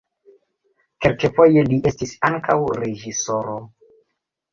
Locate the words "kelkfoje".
1.05-1.63